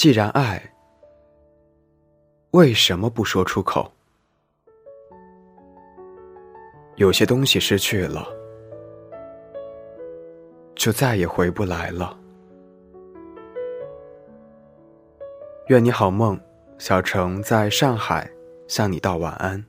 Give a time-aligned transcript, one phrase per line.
[0.00, 0.58] 既然爱
[2.52, 3.92] 为什么不说出口？
[6.96, 8.26] 有些东西失去了
[10.74, 12.18] 就再也回不来了。
[15.66, 16.40] 愿你好梦
[16.78, 18.26] 小程在上海
[18.68, 19.62] 向你道晚安。